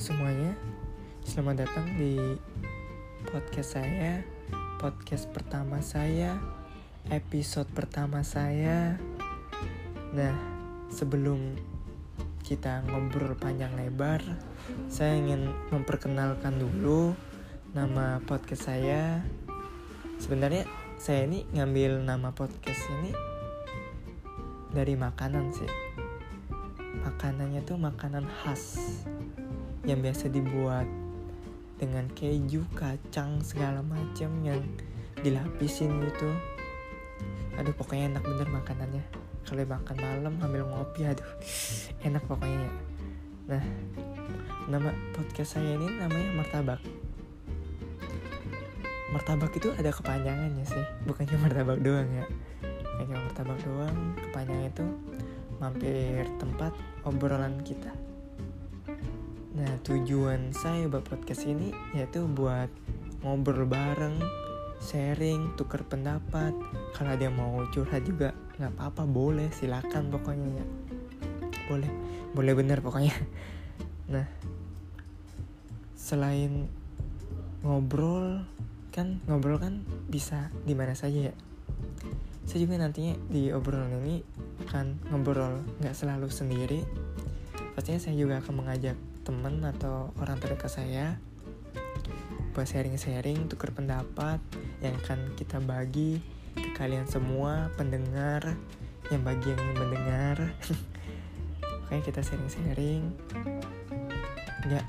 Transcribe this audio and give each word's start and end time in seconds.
Selamat 0.00 1.60
datang 1.60 1.84
di 2.00 2.16
podcast 3.28 3.76
saya, 3.76 4.24
podcast 4.80 5.28
pertama 5.28 5.84
saya, 5.84 6.40
episode 7.12 7.68
pertama 7.76 8.24
saya. 8.24 8.96
Nah, 10.16 10.32
sebelum 10.88 11.52
kita 12.40 12.80
ngobrol 12.88 13.36
panjang 13.36 13.76
lebar, 13.76 14.24
saya 14.88 15.20
ingin 15.20 15.52
memperkenalkan 15.68 16.56
dulu 16.56 17.12
nama 17.76 18.24
podcast 18.24 18.72
saya. 18.72 19.20
Sebenarnya 20.16 20.64
saya 20.96 21.28
ini 21.28 21.44
ngambil 21.52 22.00
nama 22.08 22.32
podcast 22.32 22.88
ini 23.04 23.12
dari 24.72 24.96
makanan 24.96 25.52
sih. 25.52 25.68
Makanannya 27.04 27.60
tuh 27.68 27.76
makanan 27.76 28.24
khas 28.24 28.80
yang 29.88 30.04
biasa 30.04 30.28
dibuat 30.28 30.84
dengan 31.80 32.04
keju, 32.12 32.68
kacang 32.76 33.40
segala 33.40 33.80
macam 33.80 34.28
yang 34.44 34.60
dilapisin 35.24 35.88
gitu. 36.04 36.28
Aduh 37.56 37.72
pokoknya 37.72 38.16
enak 38.16 38.24
bener 38.24 38.48
makanannya. 38.52 39.04
Kalau 39.48 39.64
makan 39.64 39.96
malam 39.96 40.34
ambil 40.44 40.68
ngopi, 40.68 41.08
aduh 41.08 41.24
enak 42.04 42.20
pokoknya. 42.28 42.68
ya. 42.68 42.72
Nah, 43.50 43.64
nama 44.68 44.94
podcast 45.16 45.58
saya 45.58 45.74
ini 45.74 45.88
namanya 45.98 46.28
martabak. 46.36 46.80
Martabak 49.10 49.50
itu 49.58 49.74
ada 49.74 49.90
kepanjangannya 49.90 50.62
sih, 50.62 50.84
bukan 51.08 51.26
cuma 51.26 51.50
martabak 51.50 51.82
doang 51.82 52.06
ya. 52.14 52.24
Cuma 53.00 53.16
martabak 53.26 53.58
doang, 53.64 53.98
kepanjangannya 54.28 54.70
itu 54.70 54.86
mampir 55.58 56.24
tempat 56.38 56.72
obrolan 57.02 57.58
kita. 57.66 57.90
Nah, 59.50 59.82
tujuan 59.82 60.54
saya 60.54 60.86
buat 60.86 61.02
podcast 61.02 61.42
ini 61.42 61.74
yaitu 61.90 62.22
buat 62.22 62.70
ngobrol 63.26 63.66
bareng, 63.66 64.22
sharing, 64.78 65.58
tukar 65.58 65.82
pendapat. 65.82 66.54
Kalau 66.94 67.10
ada 67.10 67.26
yang 67.26 67.34
mau 67.34 67.66
curhat 67.74 68.06
juga 68.06 68.30
nggak 68.62 68.78
apa-apa, 68.78 69.02
boleh, 69.10 69.50
silakan 69.50 70.14
pokoknya 70.14 70.62
ya. 70.62 70.66
Boleh, 71.66 71.90
boleh 72.30 72.52
bener 72.54 72.78
pokoknya. 72.78 73.14
Nah, 74.10 74.26
selain 75.98 76.70
ngobrol 77.66 78.46
kan 78.90 79.22
ngobrol 79.26 79.58
kan 79.58 79.82
bisa 80.06 80.50
di 80.62 80.78
mana 80.78 80.94
saja 80.94 81.30
ya. 81.30 81.34
Saya 82.46 82.66
juga 82.66 82.78
nantinya 82.78 83.18
di 83.30 83.50
obrolan 83.50 83.98
ini 84.02 84.22
akan 84.66 85.10
ngobrol 85.10 85.62
nggak 85.82 85.94
selalu 85.94 86.30
sendiri. 86.30 86.86
Pastinya 87.74 87.98
saya 88.02 88.14
juga 88.18 88.42
akan 88.42 88.66
mengajak 88.66 88.98
teman 89.30 89.62
atau 89.62 90.10
orang 90.18 90.42
terdekat 90.42 90.74
saya 90.74 91.14
buat 92.50 92.66
sharing-sharing, 92.66 93.46
tukar 93.46 93.70
pendapat 93.70 94.42
yang 94.82 94.98
akan 95.06 95.38
kita 95.38 95.62
bagi 95.62 96.18
ke 96.58 96.74
kalian 96.74 97.06
semua 97.06 97.70
pendengar 97.78 98.58
yang 99.06 99.22
bagi 99.22 99.54
yang 99.54 99.62
mendengar. 99.78 100.50
Makanya 101.86 102.02
kita 102.02 102.26
sharing-sharing, 102.26 103.06
nggak 104.66 104.86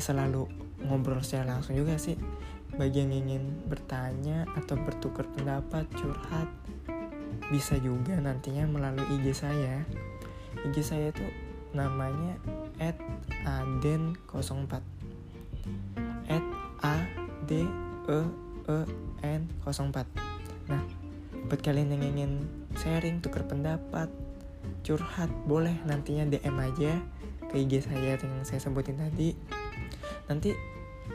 selalu 0.00 0.48
ngobrol 0.88 1.20
secara 1.20 1.60
langsung 1.60 1.76
juga 1.76 2.00
sih. 2.00 2.16
Bagi 2.72 3.04
yang 3.04 3.12
ingin 3.12 3.68
bertanya 3.68 4.48
atau 4.56 4.80
bertukar 4.80 5.28
pendapat, 5.36 5.84
curhat, 5.92 6.48
bisa 7.52 7.76
juga 7.84 8.16
nantinya 8.16 8.64
melalui 8.64 9.04
IG 9.20 9.36
saya. 9.36 9.84
IG 10.64 10.80
saya 10.80 11.12
itu 11.12 11.28
namanya 11.76 12.40
at 12.78 12.96
aden04 13.44 14.72
at 16.30 16.44
a 16.82 16.96
d 17.46 17.66
e 18.08 18.20
e 18.70 18.78
n 19.22 19.40
04 19.66 20.06
nah 20.70 20.82
buat 21.48 21.60
kalian 21.64 21.96
yang 21.96 22.04
ingin 22.04 22.32
sharing 22.76 23.20
tukar 23.24 23.42
pendapat 23.44 24.08
curhat 24.84 25.28
boleh 25.44 25.74
nantinya 25.84 26.28
DM 26.28 26.56
aja 26.60 26.92
ke 27.48 27.64
IG 27.64 27.88
saya 27.88 28.20
yang 28.20 28.44
saya 28.44 28.60
sebutin 28.60 29.00
tadi. 29.00 29.32
Nanti 30.28 30.52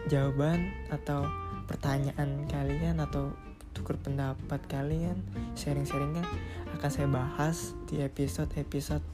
jawaban 0.09 0.73
atau 0.90 1.29
pertanyaan 1.69 2.50
kalian 2.50 2.97
atau 3.00 3.31
tukar 3.73 3.97
pendapat 4.02 4.62
kalian 4.69 5.18
sharing-sharingnya 5.57 6.25
akan 6.78 6.90
saya 6.90 7.07
bahas 7.09 7.73
di 7.90 8.02
episode-episode 8.02 9.06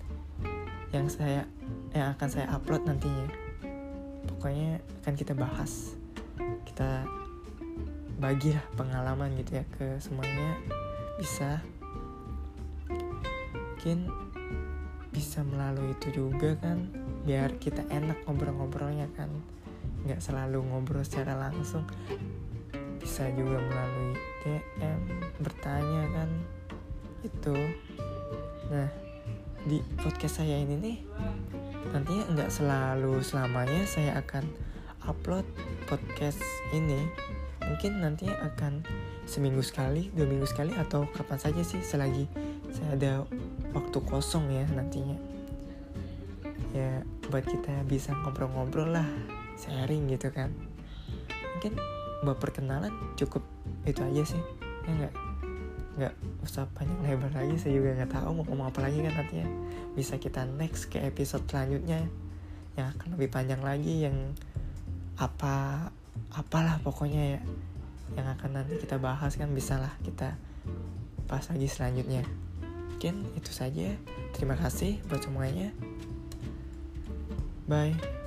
yang 0.96 1.08
saya 1.08 1.46
yang 1.94 2.14
akan 2.14 2.30
saya 2.30 2.48
upload 2.54 2.86
nantinya. 2.86 3.28
Pokoknya 4.30 4.78
akan 5.04 5.14
kita 5.18 5.34
bahas. 5.34 5.98
Kita 6.66 7.06
bagilah 8.20 8.62
pengalaman 8.78 9.34
gitu 9.42 9.58
ya 9.62 9.66
ke 9.78 9.98
semuanya. 9.98 10.60
Bisa. 11.18 11.62
Mungkin 13.80 14.12
bisa 15.10 15.42
melalui 15.42 15.96
itu 15.98 16.14
juga 16.14 16.54
kan 16.60 16.92
biar 17.26 17.58
kita 17.58 17.84
enak 17.90 18.28
ngobrol-ngobrolnya 18.28 19.10
kan. 19.18 19.32
Nggak 20.06 20.22
selalu 20.22 20.62
ngobrol 20.70 21.02
secara 21.02 21.36
langsung. 21.36 21.88
Bisa 23.00 23.26
juga 23.34 23.58
melalui 23.58 24.14
DM 24.46 25.02
bertanya 25.42 26.04
kan. 26.14 26.30
Itu. 27.26 27.56
Nah 28.70 29.10
di 29.68 29.84
podcast 30.00 30.40
saya 30.40 30.56
ini 30.56 30.76
nih 30.80 30.98
nantinya 31.92 32.24
nggak 32.36 32.52
selalu 32.52 33.24
selamanya 33.24 33.84
saya 33.88 34.20
akan 34.20 34.46
upload 35.08 35.46
podcast 35.88 36.42
ini. 36.76 37.08
Mungkin 37.64 38.02
nantinya 38.02 38.36
akan 38.54 38.84
seminggu 39.30 39.62
sekali 39.62 40.10
dua 40.12 40.26
minggu 40.26 40.50
sekali 40.50 40.74
atau 40.74 41.06
kapan 41.14 41.38
saja 41.38 41.62
sih 41.62 41.80
selagi 41.86 42.26
saya 42.74 42.90
ada 42.98 43.14
waktu 43.74 43.98
kosong 44.06 44.50
ya 44.50 44.66
nantinya. 44.74 45.18
Ya 46.74 47.02
buat 47.30 47.46
kita 47.46 47.86
bisa 47.86 48.14
ngobrol-ngobrol 48.14 48.94
lah 48.94 49.08
sharing 49.58 50.10
gitu 50.10 50.34
kan. 50.34 50.50
Mungkin 51.58 51.78
buat 52.26 52.38
perkenalan 52.42 52.92
cukup 53.16 53.46
itu 53.88 54.04
aja 54.04 54.24
sih 54.36 54.42
ya 54.84 54.92
nggak 55.06 55.29
nggak 56.00 56.16
usah 56.48 56.66
panjang 56.72 57.00
lebar 57.04 57.32
lagi 57.36 57.60
saya 57.60 57.76
juga 57.76 58.00
nggak 58.00 58.12
tahu 58.16 58.30
mau 58.40 58.44
ngomong 58.48 58.68
apa 58.72 58.80
lagi 58.88 59.04
kan 59.04 59.14
nantinya 59.20 59.48
bisa 59.94 60.16
kita 60.16 60.48
next 60.56 60.88
ke 60.88 61.04
episode 61.04 61.44
selanjutnya 61.52 62.08
yang 62.80 62.88
akan 62.96 63.20
lebih 63.20 63.30
panjang 63.30 63.60
lagi 63.60 64.08
yang 64.08 64.16
apa 65.20 65.90
apalah 66.32 66.80
pokoknya 66.80 67.38
ya 67.38 67.42
yang 68.16 68.28
akan 68.32 68.64
nanti 68.64 68.80
kita 68.80 68.98
bahas 68.98 69.36
kan 69.36 69.52
bisalah 69.52 69.92
kita 70.02 70.40
bahas 71.30 71.46
lagi 71.54 71.70
selanjutnya. 71.70 72.26
Mungkin 72.90 73.30
itu 73.38 73.54
saja. 73.54 73.94
Terima 74.34 74.58
kasih 74.58 74.98
buat 75.08 75.22
semuanya. 75.22 75.70
Bye 77.70 78.19